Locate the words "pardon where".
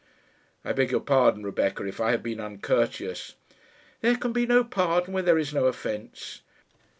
4.63-5.21